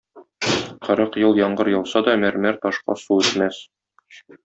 [0.87, 3.65] Кырык ел яңгыр яуса да, мәрмәр ташка су үтмәс.